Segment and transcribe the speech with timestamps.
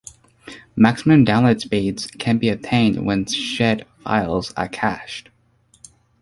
[0.75, 5.29] Maximum download speed can be attained when shared files are cached.